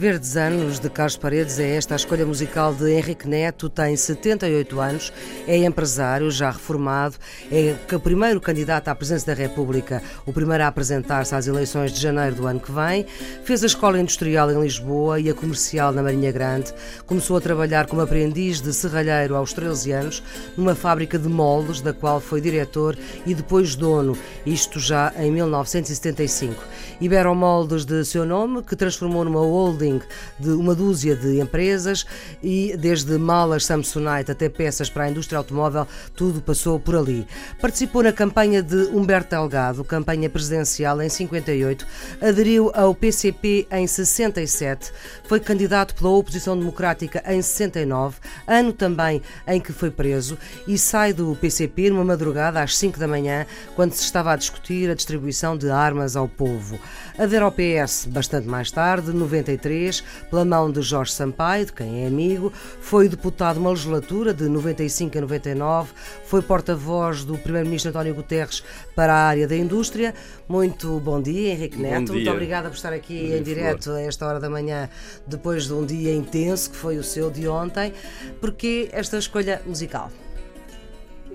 [0.00, 4.80] Verdes Anos, de Carlos Paredes, é esta a escolha musical de Henrique Neto, tem 78
[4.80, 5.12] anos,
[5.50, 7.16] é empresário, já reformado,
[7.50, 12.00] é o primeiro candidato à presidência da República, o primeiro a apresentar-se às eleições de
[12.00, 13.04] janeiro do ano que vem,
[13.42, 16.72] fez a escola industrial em Lisboa e a comercial na Marinha Grande,
[17.04, 20.22] começou a trabalhar como aprendiz de serralheiro aos 13 anos,
[20.56, 26.62] numa fábrica de moldes, da qual foi diretor e depois dono, isto já em 1975.
[27.00, 30.00] Iberomoldes de seu nome, que transformou numa holding
[30.38, 32.06] de uma dúzia de empresas
[32.40, 37.26] e desde malas Samsonite até peças para a indústria automóvel, tudo passou por ali.
[37.60, 41.86] Participou na campanha de Humberto Delgado, campanha presidencial em 58,
[42.20, 44.92] aderiu ao PCP em 67,
[45.24, 51.12] foi candidato pela oposição democrática em 69, ano também em que foi preso, e sai
[51.12, 55.56] do PCP numa madrugada às 5 da manhã, quando se estava a discutir a distribuição
[55.56, 56.78] de armas ao povo.
[57.18, 62.06] Adere ao PS bastante mais tarde, 93 pela mão de Jorge Sampaio, de quem é
[62.06, 65.92] amigo, foi deputado uma legislatura de 95 a 99,
[66.24, 68.62] foi porta-voz do Primeiro-Ministro António Guterres
[68.94, 70.14] para a área da indústria.
[70.48, 72.06] Muito bom dia, Henrique Neto.
[72.06, 72.14] Dia.
[72.14, 74.88] Muito obrigada por estar aqui bom em direto a esta hora da manhã,
[75.26, 77.92] depois de um dia intenso que foi o seu de ontem.
[78.40, 80.10] Porque esta escolha musical?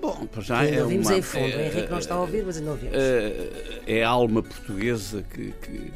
[0.00, 1.46] Bom, já é ouvimos uma, em fundo.
[1.46, 2.94] É, o Henrique não está a ouvir, mas ainda ouvimos.
[2.94, 3.50] É,
[3.86, 5.90] é a alma portuguesa que, que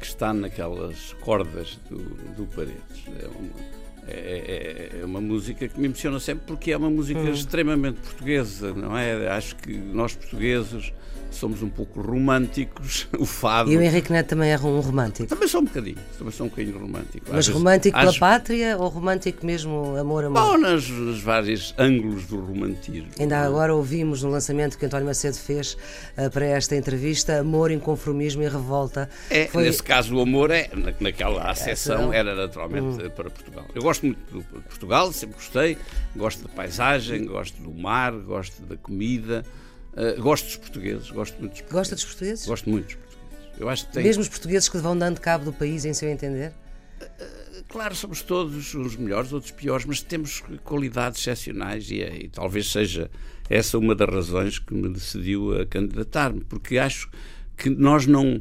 [0.00, 1.98] que está naquelas cordas do,
[2.34, 3.04] do Paredes.
[3.22, 3.79] É uma,
[4.12, 7.32] é, é, é, uma música que me emociona sempre porque é uma música hum.
[7.32, 9.28] extremamente portuguesa, não é?
[9.28, 10.92] Acho que nós portugueses
[11.30, 13.70] somos um pouco românticos, o fado.
[13.70, 15.28] E o Henrique Neto também é um romântico?
[15.28, 17.26] Também sou um bocadinho, também sou um bocadinho romântico.
[17.28, 20.40] Mas às romântico vezes, pela pátria ou romântico mesmo amor, amor?
[20.40, 23.08] Bom, nos, nos vários ângulos do romantismo.
[23.18, 25.76] Ainda agora ouvimos no lançamento que António Macedo fez
[26.16, 29.08] uh, para esta entrevista, amor, inconformismo e revolta.
[29.28, 29.64] É, Foi...
[29.64, 30.70] nesse caso o amor é,
[31.00, 33.10] naquela acessão, é, era naturalmente hum.
[33.10, 33.64] para Portugal.
[33.74, 35.78] Eu gosto muito de Portugal, sempre gostei,
[36.16, 39.44] gosto da paisagem, gosto do mar, gosto da comida,
[39.92, 41.72] Uh, gosto dos portugueses, gosto muito dos portugueses.
[41.72, 42.46] Gosta dos portugueses?
[42.46, 43.20] Gosto muito dos portugueses.
[43.58, 44.04] Eu acho que tem...
[44.04, 46.52] Mesmo os portugueses que vão dando cabo do país, em seu entender?
[47.00, 52.28] Uh, claro, somos todos uns melhores, outros piores, mas temos qualidades excepcionais e, é, e
[52.28, 53.10] talvez seja
[53.48, 57.10] essa uma das razões que me decidiu a candidatar-me, porque acho
[57.56, 58.40] que nós não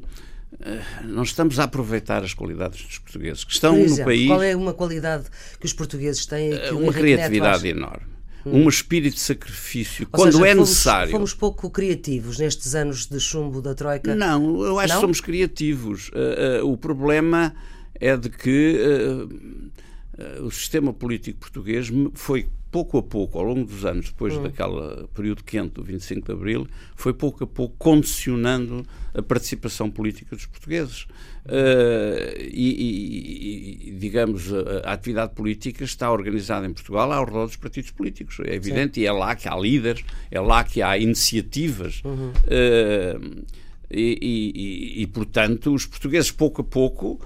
[1.06, 4.28] não estamos a aproveitar as qualidades dos portugueses que estão exemplo, no país.
[4.28, 5.26] Qual é uma qualidade
[5.60, 6.52] que os portugueses têm?
[6.72, 8.19] uma criatividade enorme.
[8.46, 11.12] Um espírito de sacrifício Ou quando seja, é fomos, necessário.
[11.12, 14.16] Fomos pouco criativos nestes anos de chumbo da Troika?
[14.16, 14.96] Não, eu acho Não?
[14.96, 16.10] que somos criativos.
[16.10, 17.54] Uh, uh, o problema
[17.96, 23.86] é de que uh, o sistema político português foi pouco a pouco, ao longo dos
[23.86, 24.44] anos, depois hum.
[24.44, 30.36] daquele período quente do 25 de Abril, foi pouco a pouco condicionando a participação política
[30.36, 31.08] dos portugueses.
[31.46, 37.56] Uh, e, e, digamos, a, a, atividade política está organizada em Portugal ao redor dos
[37.56, 38.38] partidos políticos.
[38.46, 39.02] É evidente, Sim.
[39.02, 42.02] e é lá que há líderes, é lá que há iniciativas.
[42.06, 42.30] Uhum.
[42.30, 43.46] Uh,
[43.92, 47.20] e, e, e, portanto, os portugueses, pouco a pouco,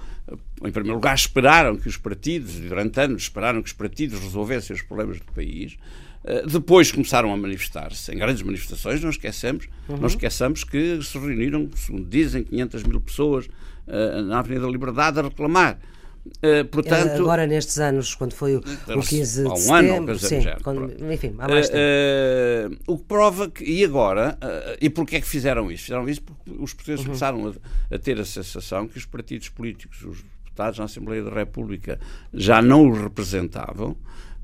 [0.62, 4.82] em primeiro lugar, esperaram que os partidos, durante anos, esperaram que os partidos resolvessem os
[4.82, 5.76] problemas do país.
[6.24, 9.98] Eh, depois começaram a manifestar-se em grandes manifestações, não esquecemos, uhum.
[9.98, 15.20] não esqueçamos que se reuniram, segundo dizem, 500 mil pessoas uh, na Avenida da Liberdade
[15.20, 15.78] a reclamar.
[16.26, 20.18] Uh, portanto, Agora, nestes anos, quando foi o, o 15 de há um setembro, ano,
[20.18, 21.80] sim, quando, enfim, há mais tempo.
[21.80, 24.38] Uh, o que prova que, e agora,
[24.80, 25.84] e porquê é que fizeram isso?
[25.84, 27.06] Fizeram isso porque os portugueses uhum.
[27.06, 31.30] começaram a, a, ter a sensação que os partidos políticos, os deputados na Assembleia da
[31.30, 32.00] República,
[32.32, 33.94] já não os representavam,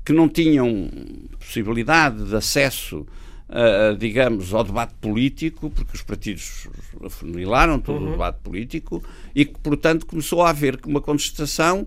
[0.05, 0.89] que não tinham
[1.39, 3.05] possibilidade de acesso
[3.51, 6.69] Uh, digamos, ao debate político, porque os partidos
[7.03, 8.07] afunilaram todo uhum.
[8.07, 9.03] o debate político
[9.35, 11.85] e que, portanto, começou a haver uma contestação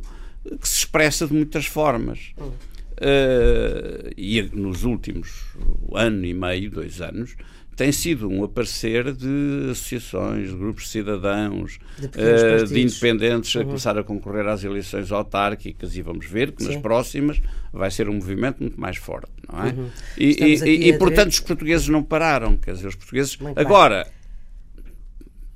[0.61, 2.33] que se expressa de muitas formas.
[2.37, 2.49] Uhum.
[2.49, 5.47] Uh, e nos últimos
[5.95, 7.35] ano e meio, dois anos,
[7.77, 13.63] tem sido um aparecer de associações, de grupos de cidadãos, de, uh, de independentes uhum.
[13.63, 16.75] a começar a concorrer às eleições autárquicas e vamos ver que Sim.
[16.75, 17.41] nas próximas
[17.73, 19.71] vai ser um movimento muito mais forte, não é?
[19.71, 19.91] Uhum.
[20.17, 24.07] E, e, e portanto os portugueses não pararam, quer dizer, os portugueses muito agora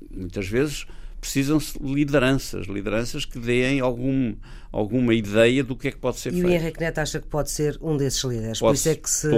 [0.09, 0.19] bem.
[0.21, 0.85] muitas vezes
[1.19, 4.35] precisam-se lideranças, lideranças que deem algum,
[4.71, 6.47] alguma ideia do que é que pode ser e feito.
[6.47, 9.09] E o Henrique Neto acha que pode ser um desses líderes, por isso é que
[9.09, 9.29] se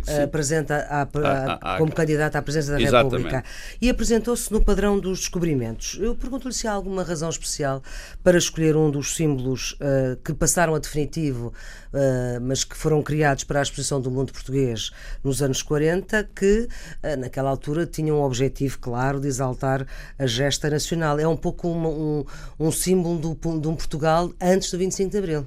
[0.00, 3.24] que apresenta a, a, a, como candidato à presidência da Exatamente.
[3.24, 3.44] República.
[3.80, 5.98] E apresentou-se no padrão dos descobrimentos.
[6.00, 7.82] Eu pergunto-lhe se há alguma razão especial
[8.22, 11.52] para escolher um dos símbolos uh, que passaram a definitivo,
[11.92, 14.90] uh, mas que foram criados para a exposição do mundo português
[15.24, 16.68] nos anos 40, que
[17.02, 19.86] uh, naquela altura tinham um objetivo claro de exaltar
[20.18, 21.18] a gesta nacional.
[21.18, 22.24] É um pouco uma, um,
[22.58, 25.46] um símbolo do, de um Portugal antes do 25 de Abril.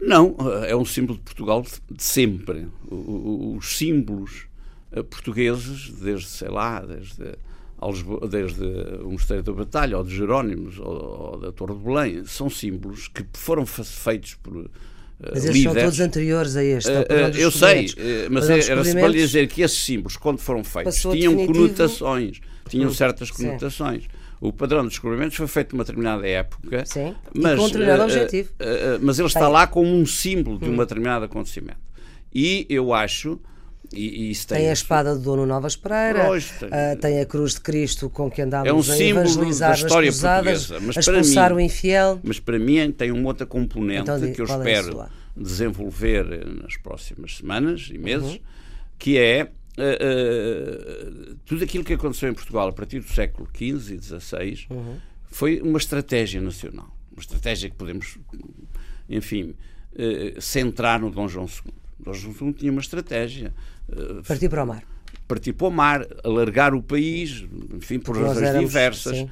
[0.00, 0.36] Não,
[0.66, 2.66] é um símbolo de Portugal de sempre.
[2.90, 4.46] Os símbolos
[4.92, 7.36] eh, portugueses, desde, sei lá, desde,
[8.28, 8.64] desde
[9.02, 13.08] o Mosteiro da Batalha, ou de Jerónimos, ou, ou da Torre de Belém, são símbolos
[13.08, 14.70] que foram feitos por uh,
[15.32, 16.90] mas esses são todos anteriores a este.
[17.38, 17.86] Eu sei,
[18.30, 21.52] mas é, era só para lhe dizer que esses símbolos, quando foram feitos, tinham definitivo...
[21.52, 24.02] conotações, tinham certas conotações.
[24.02, 24.08] Sim.
[24.44, 28.04] O padrão de descobrimentos foi feito numa determinada época, Sim, mas, com um determinado uh,
[28.04, 28.50] objetivo.
[28.52, 30.76] Uh, mas ele está lá como um símbolo de um hum.
[30.76, 31.78] determinado acontecimento.
[32.30, 33.40] E eu acho
[33.90, 37.24] e, e tem, tem, a espada do Dono Novas Pereira, pois, tem, uh, tem, a
[37.24, 40.96] cruz de Cristo com que andamos é um a evangelizar da história nas cruzadas, mas
[40.98, 42.20] a expulsar mim, o infiel.
[42.22, 46.76] Mas para mim tem uma outra componente então, que eu é espero é desenvolver nas
[46.76, 48.40] próximas semanas e meses, uhum.
[48.98, 49.48] que é
[49.78, 54.66] uh, uh, tudo aquilo que aconteceu em Portugal a partir do século XV e XVI
[54.70, 54.96] uhum.
[55.26, 56.96] foi uma estratégia nacional.
[57.12, 58.18] Uma estratégia que podemos,
[59.08, 59.54] enfim,
[59.94, 61.72] uh, centrar no Dom João II.
[62.00, 63.54] Dom João II tinha uma estratégia.
[64.26, 64.82] Partir para o mar.
[65.28, 67.44] Partir para o mar, alargar o país,
[67.74, 69.26] enfim, por razões éramos, diversas,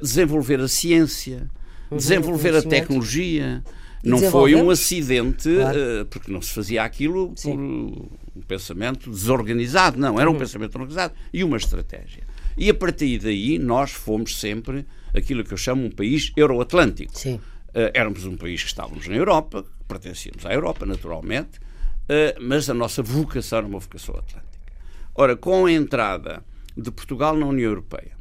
[0.00, 1.50] desenvolver a ciência,
[1.90, 3.62] uhum, desenvolver a tecnologia.
[4.02, 6.06] Não foi um acidente, claro.
[6.10, 7.50] porque não se fazia aquilo Sim.
[7.52, 10.38] por um pensamento desorganizado, não, era um uhum.
[10.38, 12.24] pensamento organizado e uma estratégia.
[12.56, 14.84] E a partir daí nós fomos sempre
[15.14, 17.16] aquilo que eu chamo um país euroatlântico.
[17.16, 17.34] Sim.
[17.34, 22.74] Uh, éramos um país que estávamos na Europa, pertencíamos à Europa, naturalmente, uh, mas a
[22.74, 24.72] nossa vocação era uma vocação atlântica.
[25.14, 26.44] Ora, com a entrada
[26.76, 28.12] de Portugal na União Europeia,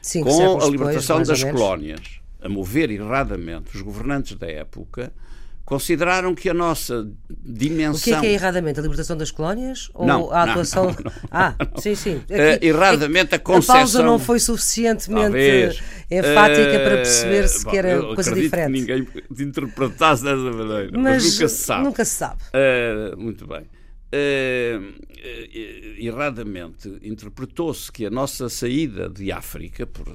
[0.00, 5.12] Cinco com a libertação depois, das colónias, a mover erradamente os governantes da época,
[5.68, 8.00] consideraram que a nossa dimensão.
[8.00, 8.78] O que é, que é erradamente?
[8.78, 9.90] A libertação das colónias?
[9.92, 10.86] Ou não, a atuação.
[10.86, 12.22] Não, não, ah, sim, sim.
[12.24, 13.74] Aqui, uh, erradamente a concessão.
[13.74, 15.82] A pausa não foi suficientemente Talvez.
[16.10, 18.86] enfática uh, para perceber-se que era coisa diferente.
[18.86, 19.08] Que ninguém
[19.38, 20.90] interpretasse dessa maneira.
[20.92, 21.84] Mas, mas, nunca se sabe.
[21.84, 22.42] Nunca se sabe.
[22.54, 23.66] Uh, muito bem.
[25.18, 30.06] Uh, erradamente interpretou-se que a nossa saída de África por,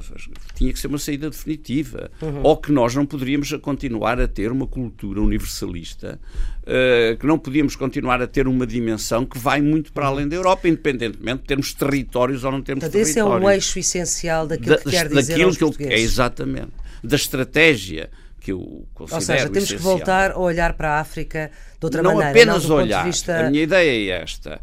[0.56, 2.42] tinha que ser uma saída definitiva uhum.
[2.42, 6.20] ou que nós não poderíamos continuar a ter uma cultura universalista,
[6.62, 10.38] uh, que não podíamos continuar a ter uma dimensão que vai muito para além da
[10.38, 13.38] Europa, independentemente de termos territórios ou não termos Portanto, territórios.
[13.38, 16.72] Esse é o eixo essencial daquilo da, que quer dizer daquilo que eu, É exatamente.
[17.04, 18.10] Da estratégia
[18.40, 19.78] que eu considero Ou seja, temos essencial.
[19.78, 21.50] que voltar a olhar para a África
[21.80, 22.30] de outra não maneira.
[22.32, 23.06] Apenas não olhar.
[23.06, 23.48] Vista...
[23.48, 24.62] A minha ideia é esta.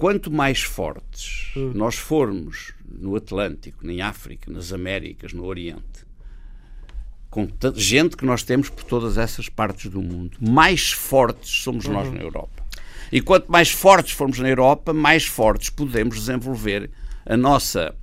[0.00, 1.72] Quanto mais fortes hum.
[1.74, 6.06] nós formos no Atlântico, em África, nas Américas, no Oriente,
[7.28, 11.92] com gente que nós temos por todas essas partes do mundo, mais fortes somos uhum.
[11.92, 12.64] nós na Europa.
[13.12, 16.90] E quanto mais fortes formos na Europa, mais fortes podemos desenvolver
[17.26, 17.94] a nossa,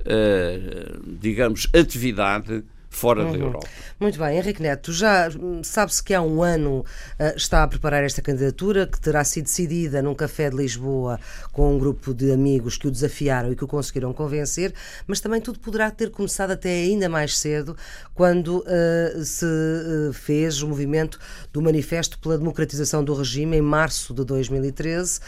[0.00, 2.62] uh, digamos, atividade
[2.96, 3.32] fora uhum.
[3.32, 3.68] da Europa.
[4.00, 5.28] Muito bem, Henrique Neto, já
[5.62, 10.00] sabe-se que há um ano uh, está a preparar esta candidatura que terá sido decidida
[10.00, 11.20] num café de Lisboa
[11.52, 14.72] com um grupo de amigos que o desafiaram e que o conseguiram convencer,
[15.06, 17.76] mas também tudo poderá ter começado até ainda mais cedo
[18.14, 21.18] quando uh, se uh, fez o movimento
[21.52, 25.20] do Manifesto pela Democratização do Regime em março de 2013,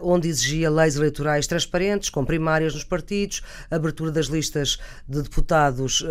[0.00, 4.78] onde exigia leis eleitorais transparentes, com primárias nos partidos, abertura das listas
[5.08, 6.04] de deputados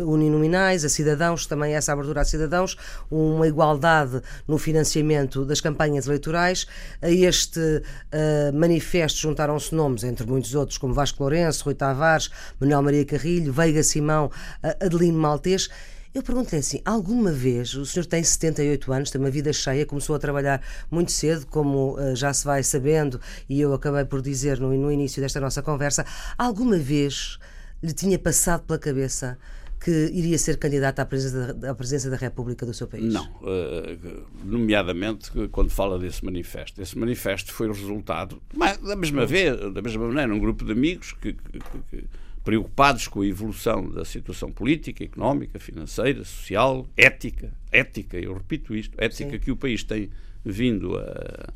[0.00, 2.76] uninominais, a cidadãos, também essa abertura a cidadãos,
[3.10, 6.66] uma igualdade no financiamento das campanhas eleitorais.
[7.00, 12.30] A este uh, manifesto juntaram-se nomes, entre muitos outros, como Vasco Lourenço, Rui Tavares,
[12.60, 15.68] Manuel Maria Carrilho, Veiga Simão, uh, Adelino Maltês.
[16.14, 20.14] Eu pergunto-lhe assim: alguma vez o senhor tem 78 anos, tem uma vida cheia, começou
[20.14, 23.18] a trabalhar muito cedo, como uh, já se vai sabendo,
[23.48, 26.04] e eu acabei por dizer no, no início desta nossa conversa,
[26.36, 27.38] alguma vez
[27.82, 29.38] lhe tinha passado pela cabeça
[29.82, 33.12] que iria ser candidato à presença, da, à presença da República do seu país?
[33.12, 33.24] Não.
[33.40, 36.80] Uh, nomeadamente quando fala desse manifesto.
[36.80, 40.72] Esse manifesto foi o resultado, mas, da mesma vez, da mesma maneira, um grupo de
[40.72, 41.58] amigos que, que,
[41.90, 42.04] que,
[42.44, 48.94] preocupados com a evolução da situação política, económica, financeira, social, ética, ética, eu repito isto,
[48.98, 49.38] ética Sim.
[49.38, 50.10] que o país tem
[50.44, 51.52] vindo a,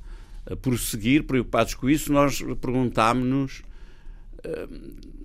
[0.53, 3.63] a prosseguir, preocupados com isso, nós perguntámos-nos
[4.45, 5.17] uh,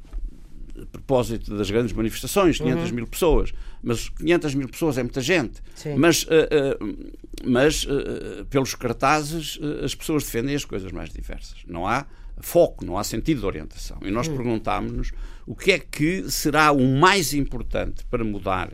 [0.80, 2.96] a propósito das grandes manifestações, 500 uhum.
[2.96, 5.62] mil pessoas, mas 500 mil pessoas é muita gente.
[5.76, 5.96] Sim.
[5.96, 7.08] Mas, uh, uh,
[7.46, 11.60] mas uh, pelos cartazes as pessoas defendem as coisas mais diversas.
[11.68, 12.06] Não há
[12.40, 13.98] foco, não há sentido de orientação.
[14.02, 14.38] E nós uhum.
[14.38, 15.12] perguntámos-nos
[15.46, 18.72] o que é que será o mais importante para mudar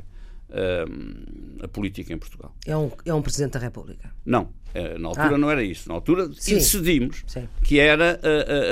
[1.62, 2.56] a política em Portugal.
[2.66, 4.14] É um, é um Presidente da República?
[4.26, 4.50] Não,
[4.98, 5.38] na altura ah.
[5.38, 5.90] não era isso.
[5.90, 6.56] Na altura Sim.
[6.56, 7.50] decidimos Sim.
[7.62, 8.18] que era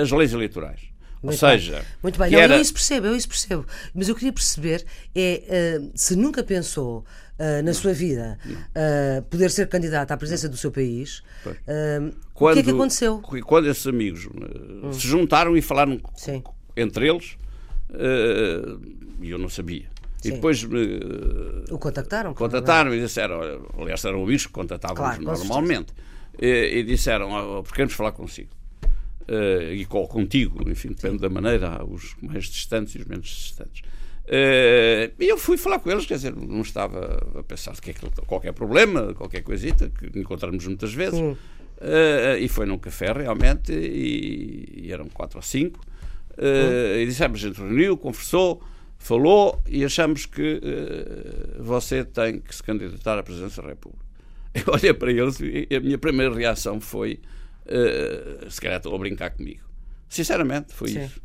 [0.01, 0.94] as leis eleitorais.
[1.21, 1.85] Ou muito seja, bem.
[2.03, 2.31] muito bem.
[2.31, 2.55] Não, era...
[2.55, 3.65] Eu isso percebo, eu isso percebo.
[3.93, 7.05] Mas eu queria perceber é uh, se nunca pensou
[7.39, 11.23] uh, na sua vida uh, poder ser candidato à presidência do seu país,
[12.33, 13.21] quando, o que é que aconteceu?
[13.45, 14.91] Quando esses amigos hum.
[14.93, 16.43] se juntaram e falaram Sim.
[16.75, 17.37] entre eles,
[19.21, 19.85] e eu não sabia.
[20.21, 20.29] Sim.
[20.29, 20.63] E depois
[21.69, 22.33] o contactaram?
[22.33, 23.39] Contactaram e disseram,
[23.77, 25.93] aliás, eram amigos que contactavam claro, normalmente.
[26.39, 28.49] E, e disseram, oh, queremos falar consigo.
[29.27, 31.21] Uh, e contigo, enfim, depende Sim.
[31.21, 33.81] da maneira, os mais distantes e os menos distantes.
[34.25, 37.93] Uh, e eu fui falar com eles, quer dizer, não estava a pensar que é
[38.25, 41.19] qualquer problema, qualquer coisita, que encontramos muitas vezes.
[41.19, 45.79] Uh, e foi num café realmente, e, e eram quatro ou cinco.
[46.31, 48.63] Uh, e dissemos, a gente reuniu, conversou,
[48.97, 50.59] falou e achamos que
[51.59, 54.03] você tem que se candidatar à presidência da República.
[54.55, 57.19] Eu olhei para eles e a minha primeira reação foi
[57.65, 59.63] Uh, se calhar estão a brincar comigo.
[60.07, 61.05] Sinceramente, foi Sim.
[61.05, 61.21] isso.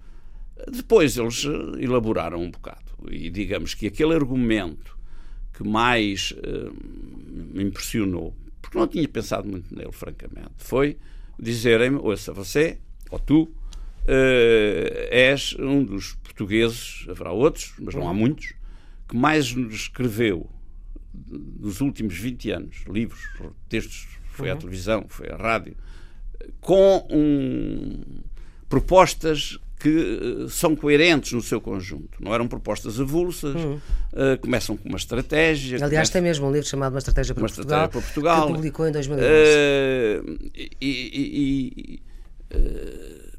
[0.70, 4.98] Depois eles eh, elaboraram um bocado e digamos que aquele argumento
[5.54, 6.74] que mais uh,
[7.54, 10.96] me impressionou, porque não tinha pensado muito nele, francamente, foi
[11.38, 12.78] dizerem-me: ouça, você,
[13.10, 13.52] ou tu, uh,
[15.10, 18.16] és um dos portugueses, haverá outros, mas não há uhum.
[18.16, 18.54] muitos,
[19.08, 20.48] que mais nos escreveu
[21.58, 23.20] nos últimos 20 anos, livros,
[23.68, 24.54] textos, foi uhum.
[24.54, 25.76] à televisão, foi à rádio,
[26.60, 28.00] com um,
[28.68, 32.22] propostas que eh, são coerentes no seu conjunto.
[32.22, 33.80] Não eram propostas avulsas, hum.
[34.12, 35.82] uh, começam com uma estratégia.
[35.82, 38.54] Aliás, tem mesmo um livro chamado Uma Estratégia para, uma Portugal, estratégia para Portugal, que
[38.54, 39.26] publicou em 2011.
[39.26, 42.02] Uh, e, e,
[42.52, 43.30] e, uh,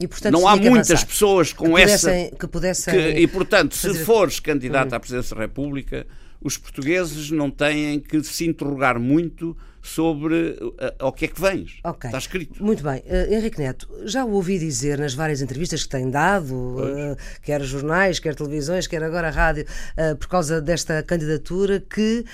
[0.00, 1.06] e portanto, não há muitas avançar.
[1.06, 2.36] pessoas com que pudessem, essa.
[2.36, 3.98] Que pudessem que, e, portanto, fazer...
[3.98, 4.96] se fores candidato hum.
[4.96, 6.06] à presidência da República,
[6.42, 11.78] os portugueses não têm que se interrogar muito sobre uh, ao que é que vens.
[11.84, 12.08] Okay.
[12.08, 12.62] Está escrito.
[12.62, 13.00] Muito bem.
[13.00, 17.62] Uh, Henrique Neto, já o ouvi dizer nas várias entrevistas que tem dado, uh, quer
[17.62, 22.24] jornais, quer televisões, quer agora rádio, uh, por causa desta candidatura, que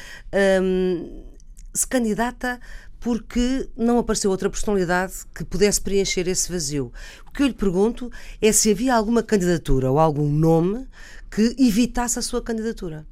[0.63, 1.25] um,
[1.73, 2.61] se candidata
[2.99, 6.93] porque não apareceu outra personalidade que pudesse preencher esse vazio.
[7.27, 8.11] O que eu lhe pergunto
[8.43, 10.89] é se havia alguma candidatura ou algum nome
[11.31, 13.07] que evitasse a sua candidatura.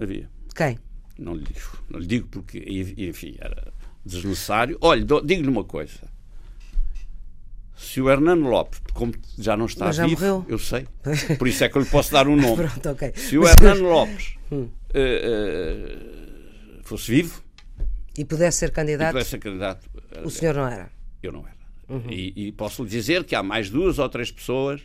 [0.00, 0.30] Havia.
[0.54, 0.78] Quem?
[1.22, 1.78] Não lhe digo.
[1.88, 2.58] Não lhe digo porque,
[2.98, 3.72] enfim, era
[4.04, 4.76] desnecessário.
[4.80, 6.10] Olha, digo-lhe uma coisa.
[7.76, 10.46] Se o Hernando Lopes, como já não está já vivo, morreu.
[10.48, 10.86] eu sei,
[11.36, 12.68] por isso é que eu lhe posso dar um nome.
[12.68, 13.12] Pronto, okay.
[13.16, 14.68] Se o Hernando Lopes uh, uh,
[16.84, 17.42] fosse vivo
[18.16, 19.90] e pudesse ser candidato, pudesse ser candidato
[20.24, 20.90] o senhor não era.
[21.22, 21.56] Eu não era.
[21.88, 22.10] Uhum.
[22.10, 24.80] E, e posso lhe dizer que há mais duas ou três pessoas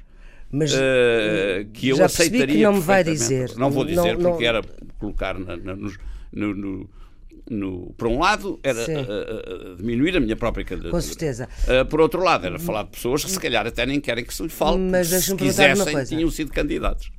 [0.50, 3.53] mas uh, que eu já aceitaria que não me vai dizer.
[3.58, 4.50] Não vou dizer não, porque não...
[4.50, 4.62] era
[4.98, 5.98] colocar na, na, nos,
[6.32, 6.90] no, no,
[7.50, 10.92] no, por um lado, era uh, uh, diminuir a minha própria candidatura.
[10.92, 11.48] Com certeza.
[11.64, 14.34] Uh, por outro lado, era falar de pessoas que se calhar até nem querem que
[14.34, 17.12] se lhe fale, mas se quisessem, tinham sido candidatos.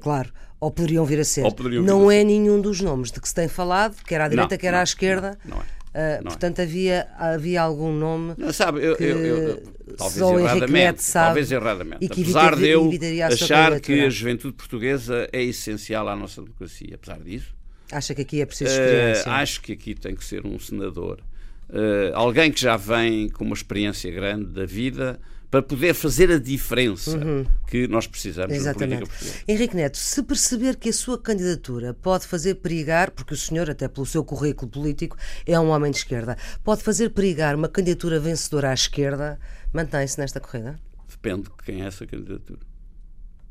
[0.00, 0.32] claro.
[0.60, 1.42] Ou poderiam vir a ser.
[1.82, 2.24] não é ser.
[2.24, 4.82] nenhum dos nomes de que se tem falado, quer à direita, não, quer não, à
[4.84, 5.38] esquerda.
[5.44, 5.82] Não, não é.
[5.92, 6.62] Uh, portanto, é.
[6.62, 8.34] havia, havia algum nome.
[8.38, 9.62] Não, sabe, eu, eu, eu,
[9.98, 12.06] talvez erradamente, sabe, talvez erradamente.
[12.06, 12.90] Apesar de eu
[13.26, 17.54] achar que a juventude portuguesa é essencial à nossa democracia, apesar disso,
[17.92, 19.30] Acha que aqui é preciso experiência?
[19.30, 21.20] Uh, acho que aqui tem que ser um senador.
[21.68, 25.20] Uh, alguém que já vem com uma experiência grande da vida
[25.52, 27.44] para poder fazer a diferença uhum.
[27.66, 29.00] que nós precisamos Exatamente.
[29.00, 29.44] na política portuguesa.
[29.46, 33.86] Henrique Neto, se perceber que a sua candidatura pode fazer perigar, porque o senhor, até
[33.86, 38.70] pelo seu currículo político, é um homem de esquerda, pode fazer perigar uma candidatura vencedora
[38.70, 39.38] à esquerda,
[39.74, 40.80] mantém-se nesta corrida?
[41.06, 42.60] Depende de quem é essa candidatura.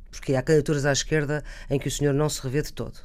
[0.10, 2.98] Porque há candidaturas à esquerda em que o senhor não se revê de todo.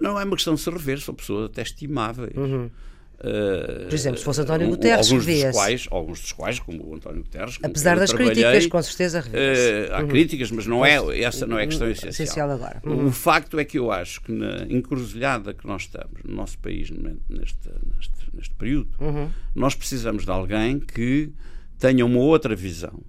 [0.00, 2.36] Não é uma questão de se rever, são pessoas até estimáveis.
[2.36, 2.70] Uhum.
[3.18, 6.94] Uh, Por exemplo, se fosse António Guterres, alguns dos, quais, alguns dos quais, como o
[6.94, 10.08] António Guterres, apesar das críticas, com certeza uh, há uhum.
[10.08, 12.10] críticas, mas não é essa não é a questão essencial.
[12.10, 12.80] essencial agora.
[12.84, 13.06] Uhum.
[13.06, 16.90] O facto é que eu acho que na encruzilhada que nós estamos no nosso país
[16.90, 19.28] neste, neste, neste período, uhum.
[19.52, 21.32] nós precisamos de alguém que
[21.76, 23.02] tenha uma outra visão,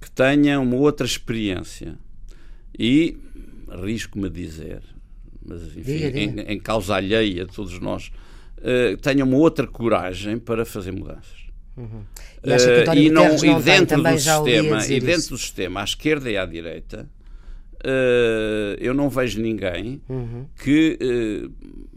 [0.00, 1.96] que tenha uma outra experiência
[2.76, 3.16] e
[3.68, 4.82] arrisco-me a dizer
[5.44, 6.42] mas enfim, diga, diga.
[6.42, 8.10] Em, em, causa alheia a todos nós,
[8.58, 11.40] uh, tenham uma outra coragem para fazer mudanças.
[11.76, 12.02] Uhum.
[12.44, 15.30] E, uh, e, não, não e dentro do sistema, e dentro isso.
[15.30, 17.08] do sistema, à esquerda e à direita,
[17.84, 20.46] uh, eu não vejo ninguém uhum.
[20.62, 21.52] que uh,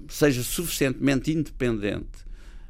[0.07, 2.22] seja suficientemente independente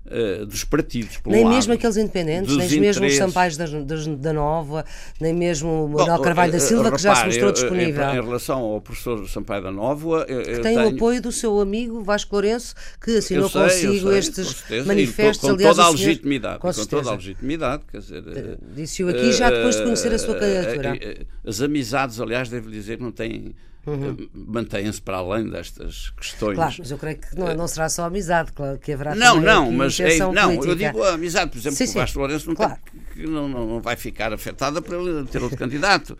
[0.05, 1.17] Uh, dos partidos.
[1.25, 4.83] nem um mesmo lado, aqueles independentes, nem mesmo os Sampaios da, da, Nova,
[5.17, 8.03] nem mesmo o Manuel Carvalho da Silva, que já se mostrou disponível.
[8.03, 10.91] Em, em, relação ao professor Sampaio da Nova, eu, eu tem tenho...
[10.91, 15.39] o apoio do seu amigo Vasco Lourenço, que assinou sei, consigo sei, estes manifestos.
[15.39, 16.59] Com, com aliás, toda a legitimidade.
[16.59, 18.23] Com, com toda a legitimidade, quer dizer.
[18.27, 20.99] Eh, disse-o aqui já depois de conhecer a sua candidatura.
[21.45, 24.29] As amizades, aliás, devo dizer, não têm uhum.
[24.33, 26.55] mantêm-se para além destas questões.
[26.55, 29.71] Claro, mas eu creio que não, não será só amizade, claro que haverá Não, não,
[29.71, 30.67] mas é, não, política.
[30.67, 31.97] eu digo a amizade, por exemplo, sim, sim.
[31.97, 32.77] o Vasco Lourenço não, claro.
[33.13, 36.17] tem, não, não, vai ficar afetada por ele ter outro candidato.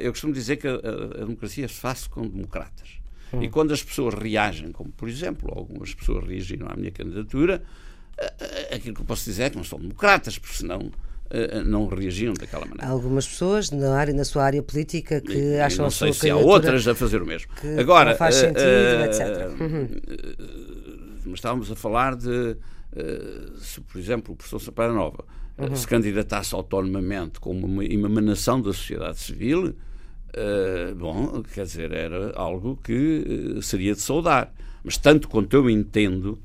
[0.00, 2.88] Eu costumo dizer que a, a democracia se faz com democratas.
[3.32, 3.42] Hum.
[3.42, 7.62] E quando as pessoas reagem, como por exemplo, algumas pessoas reagiram à minha candidatura,
[8.72, 11.05] aquilo que eu posso dizer é que não são democratas, porque senão eh,
[11.66, 12.86] não reagiam daquela maneira.
[12.86, 16.12] Há algumas pessoas na, área, na sua área política que e, acham não a sei
[16.12, 17.50] sua se há outras a fazer o mesmo.
[17.78, 19.60] Agora, faz sentido, uh, etc.
[19.60, 19.88] Uhum.
[21.24, 25.24] Mas estávamos a falar de uh, se, por exemplo, o professor Sampaio Nova
[25.58, 25.74] uhum.
[25.74, 32.78] se candidatasse autonomamente como uma emanação da sociedade civil, uh, bom, quer dizer, era algo
[32.82, 34.52] que seria de saudar.
[34.84, 36.38] Mas tanto quanto eu entendo,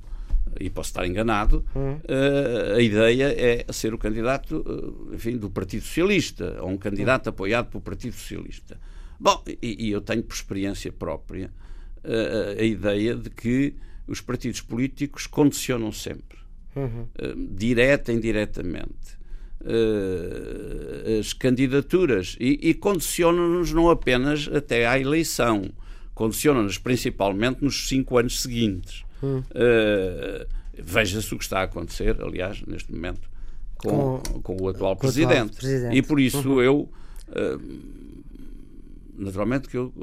[0.60, 5.84] e posso estar enganado, uh, a ideia é ser o candidato uh, enfim, do Partido
[5.84, 7.30] Socialista, ou um candidato hum.
[7.30, 8.80] apoiado pelo Partido Socialista.
[9.20, 11.52] Bom, e, e eu tenho por experiência própria
[12.04, 13.76] uh, a ideia de que
[14.08, 16.40] os partidos políticos condicionam sempre,
[16.76, 17.08] uhum.
[17.56, 19.22] direta e indiretamente,
[21.18, 25.72] as candidaturas e, e condicionam-nos não apenas até à eleição,
[26.14, 29.06] condicionam-nos principalmente nos cinco anos seguintes.
[29.24, 29.40] Hum.
[29.40, 33.30] Uh, Veja-se o que está a acontecer, aliás, neste momento,
[33.78, 35.34] com, com, com o atual, com presidente.
[35.34, 35.98] atual presidente.
[35.98, 36.62] E por isso uhum.
[36.62, 36.90] eu.
[37.28, 38.02] Uh,
[39.18, 39.94] naturalmente que eu,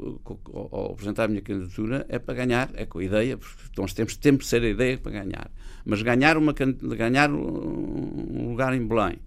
[0.53, 4.17] ao apresentar a minha candidatura, é para ganhar, é com a ideia, porque nós temos
[4.21, 5.51] sempre de ser a ideia para ganhar.
[5.85, 9.19] Mas ganhar, uma, ganhar um lugar em Belém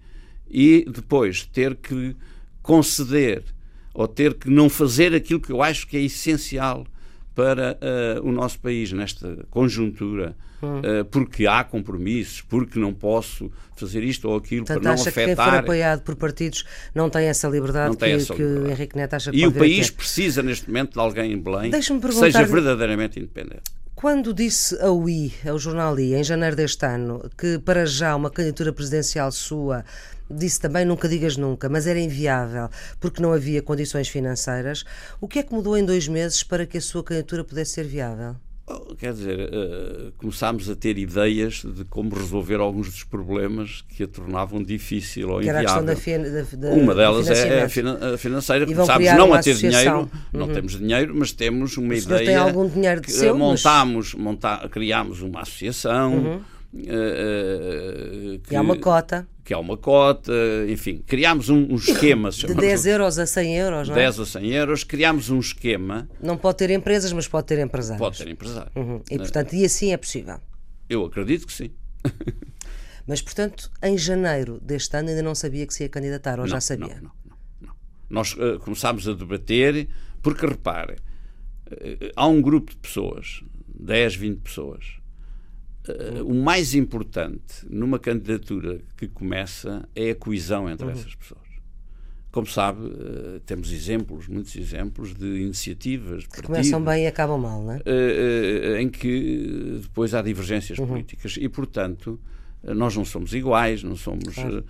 [0.49, 2.17] e depois ter que
[2.63, 3.45] conceder
[3.93, 6.87] ou ter que não fazer aquilo que eu acho que é essencial
[7.35, 14.03] para uh, o nosso país nesta conjuntura, uh, porque há compromissos, porque não posso fazer
[14.03, 15.29] isto ou aquilo Portanto, para não acha afetar.
[15.29, 16.65] Que quem for apoiado por partidos
[16.95, 18.67] não tem essa liberdade que, essa liberdade.
[18.67, 21.71] que Henrique Neto acha que E o país precisa neste momento de alguém em Belém
[21.71, 23.82] que seja verdadeiramente independente.
[24.03, 28.33] Quando disse ao I, ao jornal I, em janeiro deste ano, que para já uma
[28.33, 29.85] candidatura presidencial sua
[30.29, 34.83] disse também nunca digas nunca, mas era inviável porque não havia condições financeiras.
[35.21, 37.85] O que é que mudou em dois meses para que a sua candidatura pudesse ser
[37.85, 38.35] viável?
[38.65, 44.05] Oh, quer dizer, uh, começámos a ter ideias de como resolver alguns dos problemas que
[44.05, 45.83] a tornavam difícil ou que inviável.
[45.83, 47.69] Da da, da, uma delas é a
[48.17, 48.65] financeira.
[48.65, 50.09] Começámos não a ter dinheiro, uhum.
[50.33, 52.25] não temos dinheiro, mas temos uma o ideia.
[52.25, 54.71] tem algum dinheiro de seu, montámos, mas...
[54.71, 56.15] criámos uma associação.
[56.15, 56.41] Uhum.
[56.73, 60.33] Uh, uh, que, que há uma cota que há uma cota,
[60.69, 62.31] enfim, criámos um, um esquema.
[62.31, 63.99] De 10 euros a 100 euros, não é?
[63.99, 66.09] 10 a 100 euros, criámos um esquema.
[66.23, 67.99] Não pode ter empresas, mas pode ter empresários.
[67.99, 68.75] Pode ter empresários.
[68.77, 69.03] Uhum.
[69.11, 70.39] E, portanto, e assim é possível?
[70.89, 71.73] Eu acredito que sim.
[73.07, 76.49] mas, portanto, em janeiro deste ano ainda não sabia que se ia candidatar, ou não,
[76.49, 77.01] já sabia?
[77.03, 77.75] Não, não, não.
[78.09, 79.89] Nós uh, começámos a debater,
[80.23, 80.97] porque repare,
[82.15, 83.43] há um grupo de pessoas,
[83.75, 85.02] 10, 20 pessoas,
[85.89, 90.93] Uh, o mais importante numa candidatura que começa é a coesão entre uhum.
[90.93, 91.41] essas pessoas.
[92.31, 96.25] Como sabe, uh, temos exemplos, muitos exemplos de iniciativas.
[96.27, 97.77] Que começam bem e acabam mal, não é?
[97.79, 100.87] Uh, em que depois há divergências uhum.
[100.87, 102.19] políticas e, portanto,
[102.63, 104.35] nós não somos iguais, não somos.
[104.35, 104.65] Claro.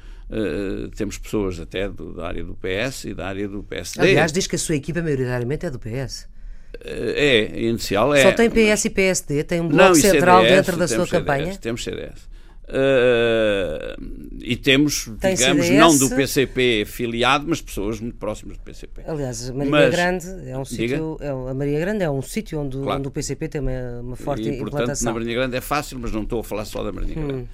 [0.96, 4.00] temos pessoas até do, da área do PS e da área do PSD.
[4.00, 6.31] Aliás, diz que a sua equipa maioritariamente é do PS.
[6.80, 8.22] É, inicial é.
[8.22, 9.44] Só tem PS e PSD?
[9.44, 11.56] Tem um bloco não, central CDS, dentro da sua CDS, campanha?
[11.56, 12.32] Temos CDS.
[12.72, 15.80] Uh, e temos, tem digamos, CDS?
[15.80, 19.02] não do PCP filiado, mas pessoas muito próximas do PCP.
[19.06, 22.60] Aliás, a Maria mas, Grande é um sítio, é, a Maria Grande é um sítio
[22.60, 22.98] onde, claro.
[22.98, 25.12] onde, o PCP tem uma, uma forte e, portanto, implantação.
[25.12, 27.48] na Maria Grande é fácil, mas não estou a falar só da Maria Grande.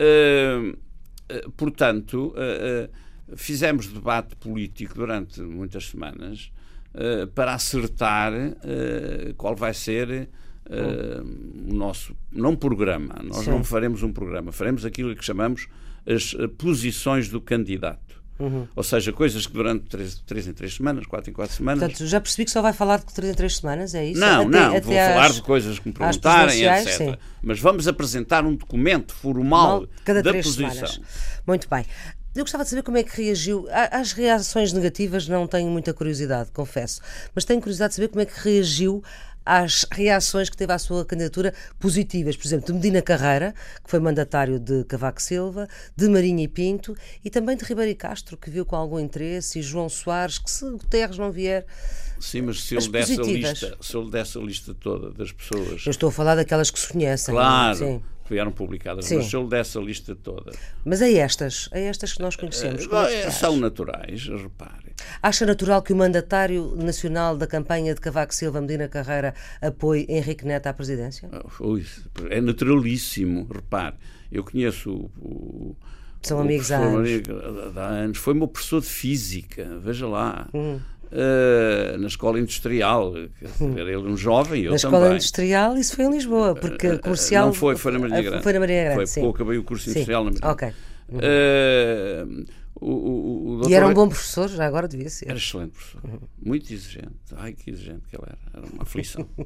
[0.00, 0.74] Hum.
[1.38, 6.50] Uh, portanto, uh, fizemos debate político durante muitas semanas
[6.94, 10.28] uh, para acertar uh, qual vai ser
[10.66, 13.50] uh, o nosso, não programa, nós Sim.
[13.50, 15.68] não faremos um programa, faremos aquilo que chamamos
[16.06, 18.22] as posições do candidato.
[18.38, 18.66] Uhum.
[18.74, 19.84] Ou seja, coisas que durante
[20.26, 21.80] 3, em 3 semanas, 4 em 4 semanas.
[21.80, 24.20] Portanto, já percebi que só vai falar de 3 em 3 semanas, é isso?
[24.20, 26.92] Não, até, não, até vou às, falar de coisas que me perguntarem, etc.
[26.96, 27.16] Sim.
[27.40, 30.70] Mas vamos apresentar um documento formal Mal, cada da posição.
[30.70, 31.00] Semanas.
[31.46, 31.84] Muito bem.
[32.34, 33.66] Eu gostava de saber como é que reagiu.
[33.70, 37.00] Às reações negativas não tenho muita curiosidade, confesso,
[37.34, 39.02] mas tenho curiosidade de saber como é que reagiu
[39.44, 44.00] às reações que teve à sua candidatura positivas, por exemplo, de Medina Carreira, que foi
[44.00, 48.50] mandatário de Cavaco Silva, de Marinha e Pinto e também de Ribeiro e Castro, que
[48.50, 51.66] viu com algum interesse, e João Soares, que se Guterres não vier.
[52.20, 55.84] Sim, mas se ele, desse a lista, se ele desse a lista toda das pessoas.
[55.84, 57.34] Eu estou a falar daquelas que se conhecem.
[57.34, 57.76] Claro.
[57.76, 59.16] Sim vieram publicadas, Sim.
[59.16, 60.52] mas se eu lhe desse a lista toda.
[60.84, 62.86] Mas é estas, é estas que nós conhecemos.
[63.08, 64.92] É, são naturais, repare.
[65.22, 70.44] Acha natural que o mandatário nacional da campanha de Cavaco Silva Medina Carreira apoie Henrique
[70.44, 71.28] Neto à presidência?
[72.30, 73.96] É naturalíssimo, repare.
[74.30, 75.76] Eu conheço o, o
[76.22, 77.10] são amigos há anos.
[77.76, 78.18] há anos.
[78.18, 80.48] Foi meu professor de física, veja lá.
[80.54, 80.78] Hum.
[81.12, 83.12] Uh, na escola industrial.
[83.14, 84.92] Era ele um jovem, eu na também.
[84.92, 87.44] Na escola industrial, isso foi em Lisboa, porque uh, comercial.
[87.46, 88.42] Não foi, foi na Maria Grande.
[88.42, 88.96] Foi na Maria Grande.
[88.96, 89.22] Foi, sim.
[89.22, 90.30] eu acabei o curso industrial sim.
[90.30, 90.64] na Maria Grande.
[90.64, 90.72] Ok.
[91.12, 92.46] Uh,
[92.80, 95.28] o, o, o e era um bom professor, já agora devia ser.
[95.28, 96.18] Era excelente professor, uhum.
[96.42, 97.12] muito exigente.
[97.36, 99.28] Ai, que exigente que ele era, era uma aflição.
[99.38, 99.44] uh,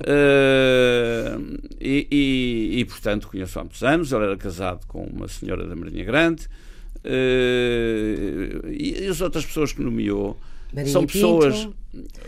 [1.80, 4.12] e, e, e, portanto, conheço há muitos anos.
[4.12, 6.46] Ele era casado com uma senhora da Marinha Grande.
[7.02, 10.38] E as outras pessoas que nomeou
[10.72, 11.54] Marinho são pessoas.
[11.54, 11.78] Pinto,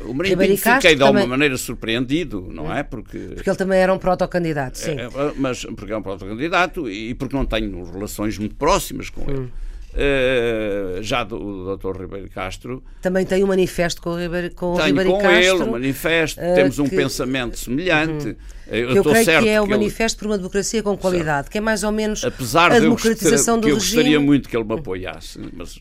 [0.04, 2.82] o Marinho Pinto fiquei de alguma maneira surpreendido, não é?
[2.82, 4.92] Porque, porque ele também era um protocandidato, sim.
[4.92, 9.50] É, mas porque é um protocandidato e porque não tenho relações muito próximas com ele.
[9.92, 12.02] Uh, já do, do Dr.
[12.02, 12.80] Ribeiro Castro.
[13.02, 15.56] Também tem um manifesto com o Ribeiro, com Tenho Ribeiro com Castro.
[15.56, 18.28] ele um manifesto, uh, temos um que, pensamento semelhante.
[18.28, 18.36] Uhum.
[18.68, 20.20] Eu, eu creio que é o manifesto ele...
[20.20, 21.50] por uma democracia com qualidade, certo.
[21.50, 23.90] que é mais ou menos Apesar a de democratização eu do eu regime.
[23.90, 25.80] Eu gostaria muito que ele me apoiasse, mas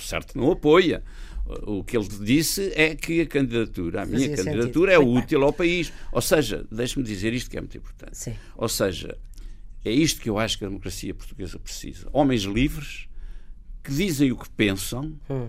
[0.00, 1.02] certo não apoia
[1.66, 5.16] o que ele disse é que a candidatura, a minha Fazia candidatura, sentido.
[5.16, 5.92] é útil ao país.
[6.12, 8.16] Ou seja, deixe-me dizer isto que é muito importante.
[8.16, 8.34] Sim.
[8.56, 9.16] Ou seja,
[9.84, 12.08] é isto que eu acho que a democracia portuguesa precisa.
[12.12, 13.08] Homens livres
[13.82, 15.48] que dizem o que pensam, hum.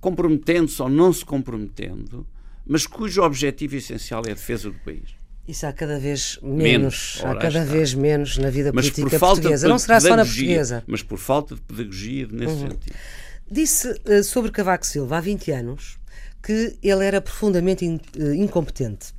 [0.00, 2.26] comprometendo-se ou não se comprometendo,
[2.66, 5.20] mas cujo objetivo essencial é a defesa do país.
[5.48, 7.64] Isso há cada vez menos, menos há cada está.
[7.64, 9.68] vez menos na vida mas política portuguesa.
[9.68, 10.84] Não será só na portuguesa.
[10.86, 12.70] Mas por falta de pedagogia nesse uhum.
[12.70, 12.94] sentido.
[13.50, 15.98] Disse uh, sobre Cavaco Silva há 20 anos
[16.42, 19.12] que ele era profundamente in, uh, incompetente.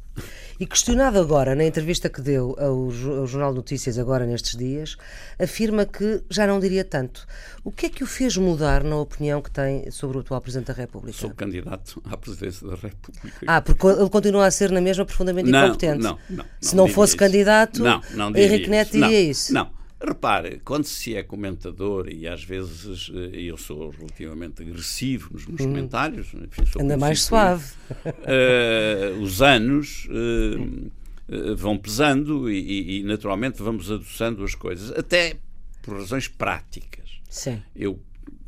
[0.59, 4.95] E questionado agora, na entrevista que deu ao, ao, Jornal de Notícias, agora nestes dias,
[5.39, 7.25] afirma que já não diria tanto.
[7.63, 10.67] O que é que o fez mudar na opinião que tem sobre o atual Presidente
[10.67, 11.17] da República?
[11.17, 13.39] Sou candidato à Presidência da República.
[13.47, 16.03] Ah, porque ele continua a ser na mesma profundamente não, incompetente.
[16.03, 16.37] Não, não.
[16.37, 17.17] não Se não, fosse isso.
[17.17, 19.51] candidato, não, não Henrique Neto diria isso.
[19.53, 19.80] Não.
[20.03, 25.61] Repare, quando se é comentador, e às vezes eh, eu sou relativamente agressivo nos meus
[25.61, 25.65] hum.
[25.65, 27.71] comentários, enfim, sou ainda mais suave.
[27.91, 35.37] Uh, os anos uh, vão pesando e, e, naturalmente vamos adoçando as coisas, até
[35.83, 37.21] por razões práticas.
[37.29, 37.61] Sim.
[37.75, 37.99] Eu,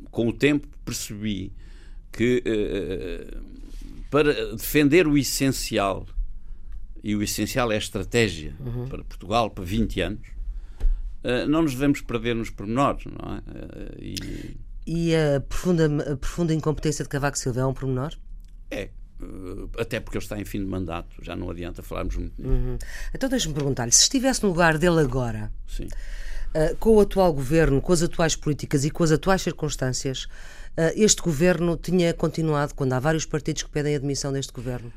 [0.09, 1.51] com o tempo, percebi
[2.11, 2.43] que
[4.09, 6.05] para defender o essencial,
[7.03, 8.87] e o essencial é a estratégia uhum.
[8.87, 10.27] para Portugal para 20 anos,
[11.47, 13.41] não nos devemos perder nos pormenores, não é?
[13.55, 18.13] Eh, e, e a, profunda, a profunda incompetência de Cavaco Silva é um pormenor?
[18.69, 18.89] É, eh,
[19.79, 22.53] até porque ele está em fim de mandato, já não adianta falarmos muito nisso.
[22.53, 22.77] Uhum.
[23.13, 27.93] Então deixe-me perguntar-lhe, se estivesse no lugar dele agora, uh, com o atual governo, com
[27.93, 32.99] as atuais políticas e com as atuais circunstâncias, uh, este governo tinha continuado, quando há
[32.99, 34.91] vários partidos que pedem a admissão deste governo,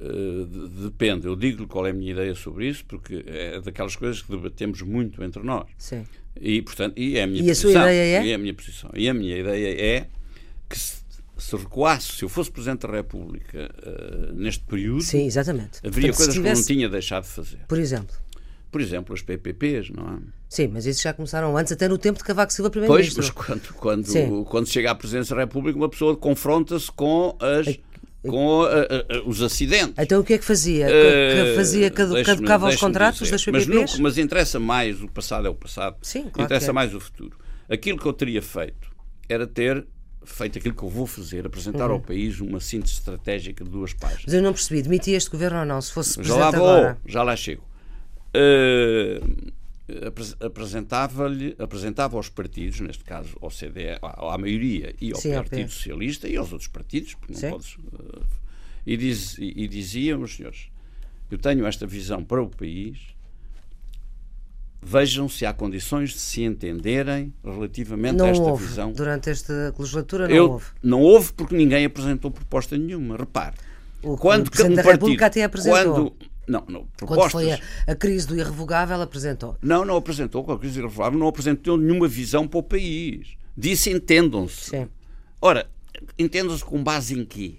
[0.00, 0.46] Uh,
[0.84, 4.30] depende, eu digo-lhe qual é a minha ideia sobre isso, porque é daquelas coisas que
[4.30, 5.66] debatemos muito entre nós.
[5.76, 6.06] Sim.
[6.40, 7.70] E, portanto, e é a minha e posição.
[7.70, 8.26] a sua ideia é?
[8.26, 8.90] E é a minha posição.
[8.94, 10.06] E a minha ideia é
[10.66, 11.02] que se,
[11.36, 15.80] se recuasse, se eu fosse Presidente da República uh, neste período, Sim, exatamente.
[15.84, 16.64] haveria portanto, coisas tivesse...
[16.66, 17.58] que eu não tinha deixado de fazer.
[17.68, 18.16] Por exemplo?
[18.70, 20.18] Por exemplo, as PPPs, não é?
[20.48, 23.22] Sim, mas isso já começaram antes, até no tempo de Cavaco Silva Primeiro-Ministro.
[23.22, 27.66] Pois, mas quando, quando, quando chega à Presidência da República, uma pessoa confronta-se com as
[28.22, 29.94] com uh, uh, os acidentes.
[29.98, 30.86] Então o que é que fazia?
[30.86, 33.68] Que, fazia caducavam os contratos dizer, das PPPs?
[33.68, 35.96] Mas, não, mas interessa mais, o passado é o passado.
[36.02, 36.72] Sim, claro interessa é.
[36.72, 37.38] mais o futuro.
[37.68, 38.90] Aquilo que eu teria feito
[39.28, 39.86] era ter
[40.24, 41.94] feito aquilo que eu vou fazer, apresentar uhum.
[41.94, 44.24] ao país uma síntese estratégica de duas páginas.
[44.26, 46.98] Mas eu não percebi, demitia este governo ou não, se fosse já lá vou, agora.
[47.06, 47.64] Já lá chego.
[48.36, 49.50] Uh,
[50.40, 55.70] apresentava-lhe apresentava aos partidos, neste caso ao CDE, à, à maioria e ao Sim, Partido
[55.70, 58.22] Socialista e aos outros partidos, porque não podes, uh,
[58.86, 60.68] e, diz, e, e dizia, meus senhores,
[61.30, 62.98] eu tenho esta visão para o país,
[64.82, 68.66] vejam se há condições de se entenderem relativamente não a esta houve.
[68.66, 68.92] visão.
[68.92, 70.66] Durante esta legislatura não eu, houve.
[70.82, 73.16] Não houve porque ninguém apresentou proposta nenhuma.
[73.16, 73.56] Repare.
[74.02, 75.94] O, quando o Presidente um da partido, República até apresentou.
[75.94, 76.12] Quando,
[76.50, 77.06] não, não, propostas.
[77.06, 79.56] Quando foi a, a, crise do irrevogável, apresentou.
[79.62, 83.36] Não, não apresentou com a crise do irrevogável, não apresentou nenhuma visão para o país.
[83.56, 84.70] Disse entendam-se.
[84.70, 84.88] Sim.
[85.40, 85.68] Ora,
[86.18, 87.54] entendam-se com base em quê?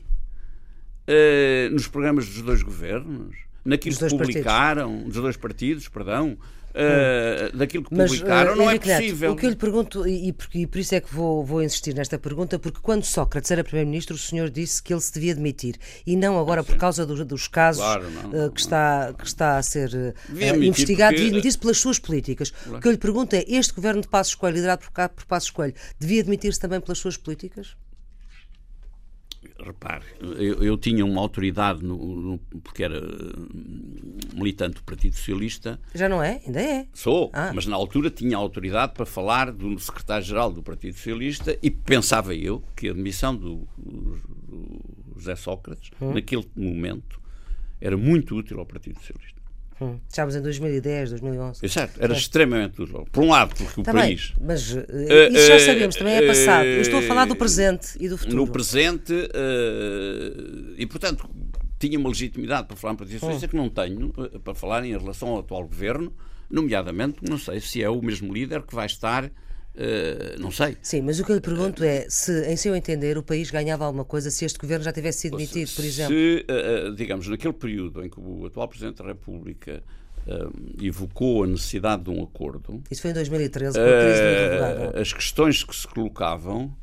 [1.08, 3.36] Uh, nos programas dos dois governos?
[3.64, 5.14] Naquilo que publicaram, partidos.
[5.14, 6.38] dos dois partidos, perdão?
[6.72, 9.34] Uh, daquilo que Mas, publicaram, uh, não é possível.
[9.34, 11.94] o que eu lhe pergunto, e, e, e, por isso é que vou, vou insistir
[11.94, 15.76] nesta pergunta, porque quando Sócrates era Primeiro-Ministro, o senhor disse que ele se devia demitir
[16.08, 19.28] e não agora ah, por causa do, dos casos claro, não, uh, que, está, que
[19.28, 22.52] está a ser investigado, devia demitir-se pelas suas políticas.
[22.52, 22.78] Claro.
[22.78, 25.50] O que eu lhe pergunto é: este governo de Passos Coelho, liderado por, por Passos
[25.50, 27.76] Coelho, devia demitir-se também pelas suas políticas?
[29.60, 35.80] Repare, eu, eu, tinha uma autoridade, no, no, porque era hum, militante do Partido Socialista.
[35.94, 36.42] Já não é?
[36.46, 36.88] Ainda é?
[36.94, 37.52] Sou, ah.
[37.54, 42.64] mas na altura tinha autoridade para falar do secretário-geral do Partido Socialista e pensava eu
[42.76, 44.20] que a demissão do, do
[45.16, 46.14] José Sócrates, hum.
[46.14, 47.20] naquele momento,
[47.80, 49.41] era muito útil ao Partido Socialista.
[49.82, 50.00] Hum.
[50.08, 51.66] Estávamos em 2010, 2011.
[51.66, 52.18] Exato, era é.
[52.18, 53.08] extremamente duro.
[53.12, 54.34] Por um lado, porque o também, país.
[54.40, 54.86] Mas uh,
[55.32, 56.66] isso já sabemos, também é passado.
[56.66, 58.38] Eu estou a falar do presente e do futuro.
[58.38, 61.28] No presente, uh, e portanto,
[61.80, 63.50] tinha uma legitimidade para falar em Partido Socialista hum.
[63.50, 64.10] que não tenho
[64.44, 66.14] para falar em relação ao atual governo,
[66.48, 69.32] nomeadamente, não sei se é o mesmo líder que vai estar
[69.74, 70.78] Uh, não sei.
[70.82, 73.86] Sim, mas o que eu lhe pergunto é se, em seu entender, o país ganhava
[73.86, 76.14] alguma coisa se este governo já tivesse sido demitido, por exemplo?
[76.14, 79.82] Se, uh, digamos, naquele período em que o atual Presidente da República
[80.28, 82.84] uh, evocou a necessidade de um acordo.
[82.92, 86.76] Isso foi em 2013, com a crise do As questões que se colocavam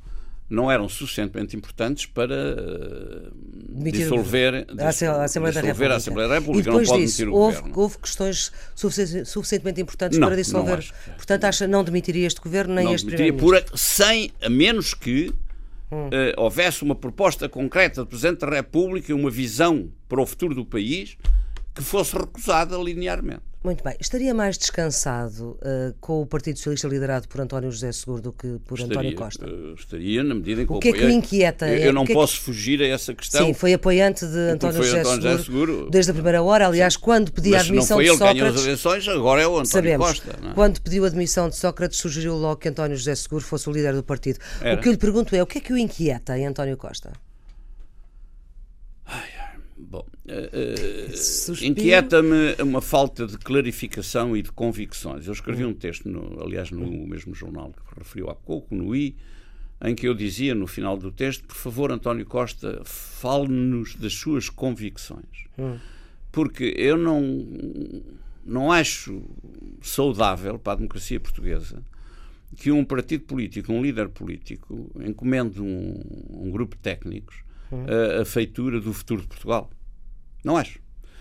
[0.50, 5.92] não eram suficientemente importantes para uh, dissolver, a Assembleia, da República.
[5.92, 6.60] A Assembleia da República.
[6.60, 10.90] E depois não disso, houve, houve, questões suficientemente importantes não, para dissolver.
[11.16, 13.76] Portanto, acha não demitiria este governo nem não este primeiro-ministro?
[13.76, 15.34] Sem, a menos que
[15.92, 16.06] hum.
[16.06, 20.64] uh, houvesse uma proposta concreta do Presidente da República, uma visão para o futuro do
[20.64, 21.18] país
[21.74, 23.47] que fosse recusada linearmente.
[23.62, 23.96] Muito bem.
[23.98, 28.58] Estaria mais descansado uh, com o Partido Socialista liderado por António José Seguro do que
[28.64, 29.46] por estaria, António Costa?
[29.46, 31.68] Uh, estaria, na medida em que o que é que o inquieta?
[31.68, 32.40] Eu, eu não é posso que...
[32.42, 33.44] fugir a essa questão.
[33.44, 36.68] Sim, foi apoiante de António, José, António Seguro, José, Seguro, desde a primeira hora.
[36.68, 37.00] Aliás, Sim.
[37.00, 38.20] quando pediu a admissão de Sócrates...
[38.20, 40.30] não foi ele que ganhou as eleições, agora é o António sabemos, Costa.
[40.30, 40.54] É?
[40.54, 43.92] Quando pediu a admissão de Sócrates, sugeriu logo que António José Seguro fosse o líder
[43.92, 44.38] do partido.
[44.60, 44.78] Era.
[44.78, 47.12] O que eu lhe pergunto é, o que é que o inquieta em António Costa?
[49.04, 49.28] Ai,
[49.78, 55.26] Bom, uh, inquieta-me uma falta de clarificação e de convicções.
[55.26, 59.16] Eu escrevi um texto, no, aliás, no mesmo jornal que referiu há pouco, no I,
[59.84, 64.48] em que eu dizia no final do texto: por favor, António Costa, fale-nos das suas
[64.48, 65.46] convicções.
[65.58, 65.76] Hum.
[66.30, 67.46] Porque eu não,
[68.44, 69.22] não acho
[69.80, 71.82] saudável para a democracia portuguesa
[72.56, 78.24] que um partido político, um líder político, encomende um, um grupo de técnicos a, a
[78.24, 79.70] feitura do futuro de Portugal.
[80.44, 80.78] Não acho.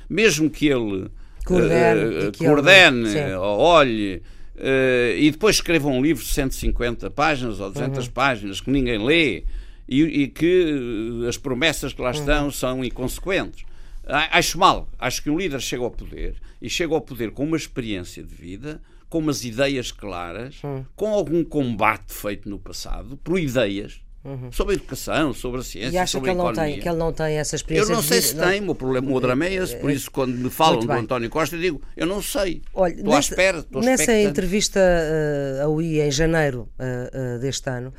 [0.09, 1.09] Mesmo que ele
[1.45, 3.33] coordene, uh, que coordene ele...
[3.33, 4.21] olhe
[4.55, 8.11] uh, e depois escreva um livro de 150 páginas ou 200 uhum.
[8.11, 9.43] páginas que ninguém lê
[9.87, 12.15] e, e, que as promessas que lá uhum.
[12.15, 12.51] estão uhum.
[12.51, 13.65] são inconsequentes.
[14.05, 14.89] Acho mal.
[14.97, 18.33] Acho que um líder chega ao poder e chega ao poder com uma experiência de
[18.33, 20.85] vida, com umas ideias claras, uhum.
[20.95, 24.51] com algum combate feito no passado, por ideias Uhum.
[24.51, 26.63] Sobre a educação, sobre a ciência, e acha sobre que ele a economia.
[26.65, 27.89] Não tem, que ele não tem essa experiência?
[27.89, 28.45] Eu não sei se não...
[28.45, 31.55] tem, o problema, o drama é esse, por isso quando me falam do António Costa
[31.55, 35.81] eu digo, eu não sei, Olha, estou nessa, à espera, estou Nessa entrevista uh, ao
[35.81, 37.93] I em janeiro uh, uh, deste ano,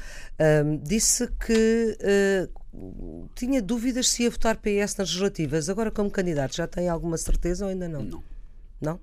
[0.82, 1.96] disse que
[3.34, 5.68] tinha dúvidas se ia votar PS nas legislativas.
[5.68, 8.02] Agora como candidato já tem alguma certeza ou ainda não?
[8.02, 8.22] Não.
[8.80, 9.00] Não?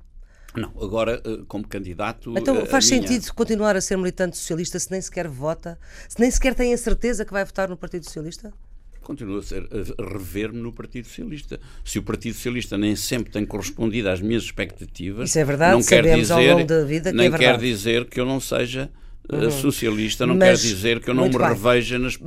[0.55, 2.33] Não, agora eh, como candidato.
[2.37, 3.01] Então faz minha...
[3.01, 6.77] sentido continuar a ser militante socialista se nem sequer vota, se nem sequer tem a
[6.77, 8.53] certeza que vai votar no Partido Socialista?
[9.01, 11.59] Continuo a, ser, a rever-me no Partido Socialista.
[11.83, 15.83] Se o Partido Socialista nem sempre tem correspondido às minhas expectativas, Isso é verdade, não
[15.83, 18.89] quer dizer, ao longo da vida que nem é quer dizer que eu não seja
[19.31, 19.51] eh, uhum.
[19.51, 21.47] socialista, não mas, quer dizer que eu não me bem.
[21.47, 22.17] reveja nas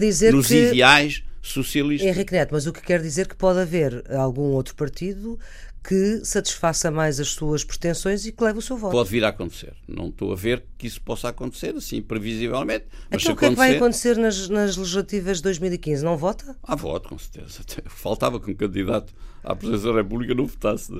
[0.00, 0.68] dizer nos que...
[0.68, 2.08] ideais socialistas.
[2.08, 5.38] Henrique Neto, mas o que quer dizer que pode haver algum outro partido
[5.82, 8.92] que satisfaça mais as suas pretensões e que leve o seu voto.
[8.92, 9.72] Pode vir a acontecer.
[9.86, 12.86] Não estou a ver que isso possa acontecer, assim, previsivelmente.
[13.10, 16.04] Mas então o que é que vai acontecer nas, nas legislativas de 2015?
[16.04, 16.56] Não vota?
[16.62, 17.60] Ah, voto, com certeza.
[17.86, 20.92] Faltava que um candidato à presidência da República não votasse.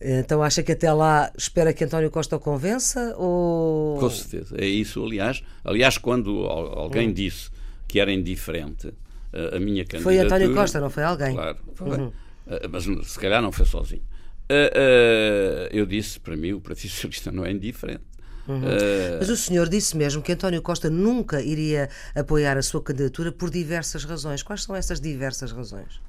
[0.00, 3.14] Então acha que até lá espera que António Costa o convença?
[3.16, 3.98] Ou...
[3.98, 4.56] Com certeza.
[4.58, 5.44] É isso, aliás.
[5.64, 7.12] Aliás, quando alguém hum.
[7.12, 7.50] disse
[7.86, 8.92] que era indiferente
[9.32, 10.02] a minha candidatura...
[10.02, 11.34] Foi António Costa, não foi alguém?
[11.34, 11.58] Claro.
[11.74, 11.98] Foi.
[11.98, 12.12] Uhum.
[12.46, 14.02] Eh, mas se calhar não foi sozinho.
[14.50, 18.02] Uh, uh, eu disse, para mim, o Partido Socialista não é indiferente.
[18.46, 18.58] Uhum.
[18.58, 23.30] Uh, mas o senhor disse mesmo que António Costa nunca iria apoiar a sua candidatura
[23.30, 24.42] por diversas razões.
[24.42, 26.00] Quais são essas diversas razões?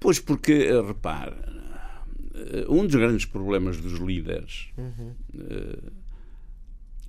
[0.00, 1.36] Pois porque, repare,
[2.68, 5.12] um dos grandes problemas dos líderes uhum.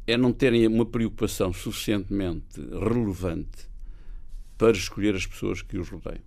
[0.06, 3.68] é não terem uma preocupação suficientemente relevante
[4.58, 6.22] para escolher as pessoas que os rodeiam.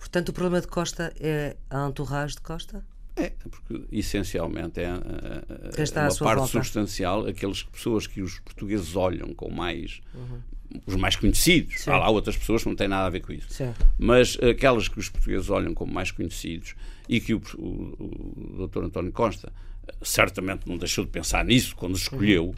[0.00, 2.82] Portanto, o problema de Costa é a entourage de Costa?
[3.14, 6.46] É, porque essencialmente é, é, é uma parte volta.
[6.46, 10.40] substancial aquelas pessoas que os portugueses olham com mais uhum.
[10.86, 11.82] os mais conhecidos.
[11.82, 11.90] Sim.
[11.90, 13.48] Há lá outras pessoas que não têm nada a ver com isso.
[13.50, 13.74] Sim.
[13.98, 16.74] Mas aquelas que os portugueses olham como mais conhecidos
[17.06, 18.84] e que o, o, o Dr.
[18.84, 19.52] António Costa
[20.00, 22.46] certamente não deixou de pensar nisso quando escolheu.
[22.46, 22.54] Uhum.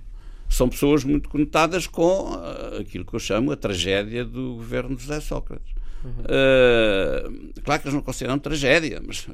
[0.49, 5.03] São pessoas muito conotadas com uh, aquilo que eu chamo a tragédia do governo de
[5.03, 5.82] José Sócrates.
[6.05, 6.11] Uhum.
[6.11, 9.27] Uh, claro que eles não consideram tragédia, mas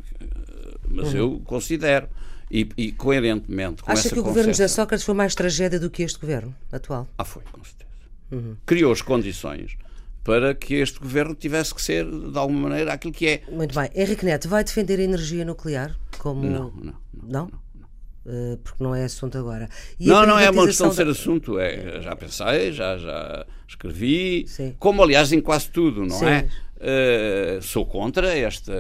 [0.91, 1.19] mas uhum.
[1.19, 2.09] eu considero.
[2.51, 5.79] E, e coerentemente com Acha essa que o governo de José Sócrates foi mais tragédia
[5.79, 7.07] do que este governo atual?
[7.19, 7.91] Ah, foi, com certeza.
[8.33, 8.57] Uhum.
[8.65, 9.77] Criou as condições
[10.25, 13.43] para que este governo tivesse que ser, de alguma maneira, aquilo que é.
[13.51, 13.91] Muito bem.
[13.95, 15.95] Henrique Neto vai defender a energia nuclear?
[16.19, 16.43] Como...
[16.43, 16.95] Não, não.
[17.23, 17.31] Não?
[17.33, 17.47] não?
[17.47, 17.68] Uh,
[18.63, 19.69] porque não é assunto agora.
[19.99, 21.59] E não, não é uma questão de ser assunto.
[21.59, 24.75] É, já pensei, já, já escrevi, Sim.
[24.79, 26.27] como aliás em quase tudo, não Sim.
[26.27, 26.49] é?
[26.79, 28.73] Uh, sou contra esta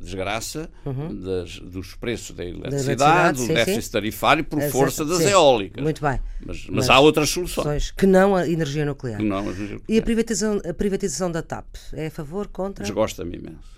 [0.00, 1.14] desgraça uhum.
[1.14, 5.28] das, dos preços da eletricidade, do déficit tarifário por força das sim.
[5.28, 5.82] eólicas.
[5.82, 6.18] Muito bem.
[6.40, 7.90] Mas, mas, mas, há outras soluções.
[7.90, 9.20] Que não a energia nuclear.
[9.22, 9.84] Não a energia nuclear.
[9.86, 11.66] E a privatização, a privatização da TAP?
[11.92, 12.82] É a favor, contra?
[12.82, 13.74] Desgosta-me imenso.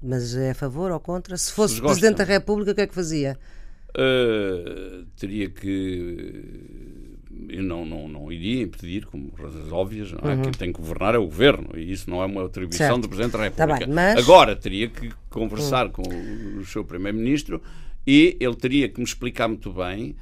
[0.00, 1.36] Mas é a favor ou contra?
[1.36, 3.36] Se fosse Presidente da República, o que é que fazia?
[3.94, 6.42] Uh, teria que
[7.48, 10.34] eu não, não, não iria impedir, como razões óbvias, não é?
[10.34, 10.42] Uhum.
[10.42, 13.02] quem tem que governar é o governo e isso não é uma atribuição certo.
[13.02, 13.80] do Presidente da tá República.
[13.80, 14.18] Tá bem, mas...
[14.18, 15.92] Agora teria que conversar uhum.
[15.92, 17.62] com o seu Primeiro-Ministro
[18.06, 20.16] e ele teria que me explicar muito bem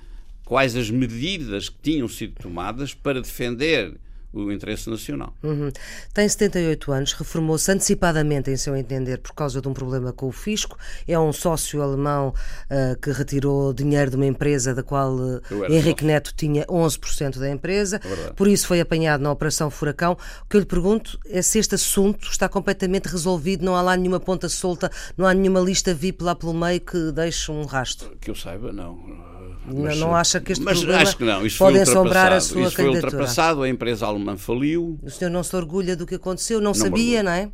[0.45, 3.95] quais as medidas que tinham sido tomadas para defender
[4.33, 5.35] o interesse nacional.
[5.43, 5.71] Uhum.
[6.15, 10.33] Tem 78 anos, reformou-se antecipadamente, em seu entender, por causa de um problema com o
[10.33, 10.79] fisco.
[11.07, 16.05] É um sócio alemão uh, que retirou dinheiro de uma empresa da qual uh, Henrique
[16.05, 18.01] Neto tinha 11% da empresa.
[18.05, 20.17] É por isso foi apanhado na Operação Furacão.
[20.45, 23.97] O que eu lhe pergunto é se este assunto está completamente resolvido, não há lá
[23.97, 28.17] nenhuma ponta solta, não há nenhuma lista VIP lá pelo meio que deixe um rastro.
[28.21, 29.40] Que eu saiba, não.
[29.73, 31.43] Mas, não acha que este mas problema acho que não.
[31.59, 34.99] Pode assombrar a sua Isto foi ultrapassado, a empresa alemã faliu.
[35.03, 37.51] O senhor não se orgulha do que aconteceu, não, não sabia, não é?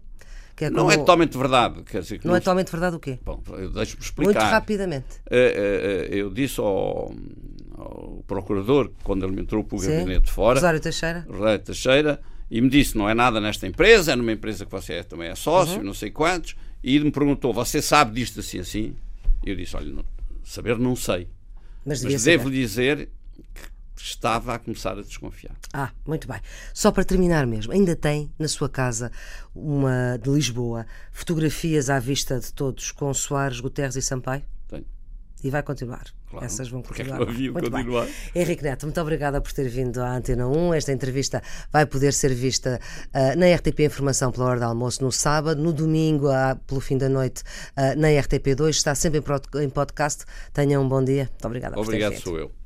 [0.59, 0.77] É como...
[0.77, 1.83] Não é totalmente verdade.
[1.83, 3.19] Quer dizer, não, não é totalmente verdade o quê?
[3.25, 3.43] Bom,
[3.75, 4.41] deixe-me explicar.
[4.41, 5.07] Muito rapidamente.
[5.27, 7.15] Uh, uh, eu disse ao,
[7.77, 9.91] ao, procurador, quando ele me entrou para o Sim.
[9.91, 10.55] gabinete fora...
[10.55, 11.27] Rosário Teixeira.
[11.29, 14.95] Rosário Teixeira, e me disse, não é nada nesta empresa, é numa empresa que você
[14.95, 15.85] é, também é sócio, uhum.
[15.85, 18.97] não sei quantos, e me perguntou, você sabe disto assim, assim?
[19.45, 20.05] Eu disse, olha, não,
[20.43, 21.29] saber não sei.
[21.87, 23.09] Mas, Mas devo dizer
[23.55, 25.57] que estava a começar a desconfiar.
[25.73, 26.41] Ah, muito bem.
[26.75, 29.13] Só para terminar mesmo, ainda tem na sua casa
[29.55, 34.43] uma de Lisboa fotografias à vista de todos com Soares, Guterres e Sampaio?
[34.67, 34.85] Tenho.
[35.45, 36.16] E vai continuar.
[36.31, 37.23] Claro, Essas vão continuar.
[37.23, 38.05] É muito continuar.
[38.05, 38.15] Bem.
[38.35, 40.75] Henrique Neto, muito obrigada por ter vindo à Antena 1.
[40.75, 42.81] Esta entrevista vai poder ser vista
[43.15, 46.99] uh, na RTP Informação pela hora do almoço no sábado, no domingo, uh, pelo fim
[46.99, 47.43] da noite,
[47.77, 48.71] uh, na RTP2.
[48.71, 49.23] Está sempre
[49.63, 50.25] em podcast.
[50.53, 51.29] Tenha um bom dia.
[51.31, 52.66] Muito obrigada Obrigado, por ter sou eu.